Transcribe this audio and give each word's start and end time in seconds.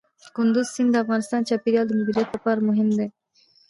کندز 0.35 0.67
سیند 0.75 0.89
د 0.93 0.95
افغانستان 1.03 1.39
د 1.43 1.47
چاپیریال 1.49 1.85
د 1.87 1.91
مدیریت 1.99 2.29
لپاره 2.35 2.59
مهم 2.69 2.89
دي. 2.97 3.07